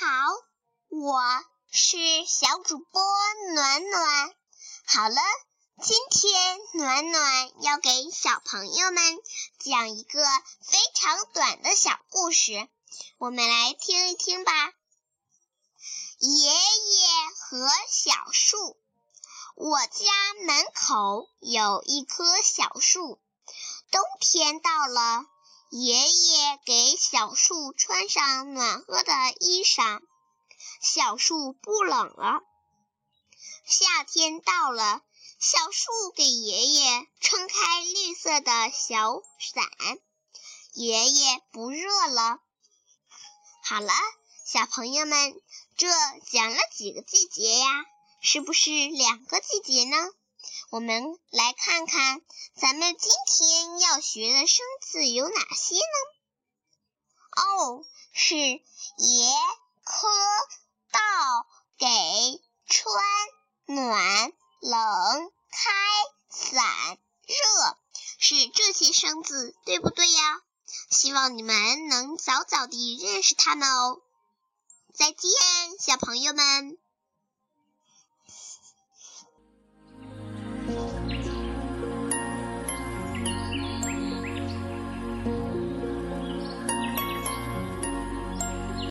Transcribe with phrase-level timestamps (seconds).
[0.00, 0.06] 好，
[0.90, 1.20] 我
[1.72, 3.02] 是小主播
[3.52, 4.32] 暖暖。
[4.86, 5.16] 好了，
[5.82, 9.02] 今天暖暖要给小朋友们
[9.58, 10.22] 讲一个
[10.62, 12.68] 非常短的小故事，
[13.18, 14.52] 我们来听一听吧。
[16.20, 17.08] 爷爷
[17.40, 18.76] 和小树。
[19.56, 23.20] 我家门口有一棵小树，
[23.90, 25.26] 冬天到了，
[25.70, 30.00] 爷爷给小树穿上暖和的衣裳。
[30.80, 32.40] 小树不冷了。
[33.64, 35.02] 夏天到了，
[35.38, 39.68] 小树给爷爷撑开绿色的小伞，
[40.72, 42.40] 爷爷不热了。
[43.62, 43.92] 好了，
[44.46, 45.40] 小朋友们，
[45.76, 45.88] 这
[46.30, 47.84] 讲了几个季节呀？
[48.22, 49.96] 是不是两个季节呢？
[50.70, 52.20] 我们来看看，
[52.54, 55.82] 咱们今天要学的生字有哪些呢？
[57.36, 58.60] 哦，是爷
[59.84, 60.08] 科。
[60.90, 61.00] 到
[61.76, 61.86] 给
[62.66, 62.94] 穿
[63.66, 65.70] 暖冷开
[66.30, 67.76] 伞热
[68.18, 70.40] 是这些生字对不对呀？
[70.90, 74.00] 希望你们能早早地认识它们哦。
[74.94, 75.30] 再见，
[75.78, 76.78] 小朋友们。